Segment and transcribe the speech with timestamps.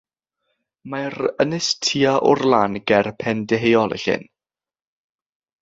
[0.93, 4.29] Mae'r ynys tua o'r lan ger pen deheuol y llyn.